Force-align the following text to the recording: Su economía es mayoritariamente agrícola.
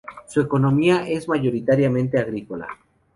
Su 0.25 0.41
economía 0.41 1.07
es 1.07 1.27
mayoritariamente 1.29 2.17
agrícola. 2.19 2.67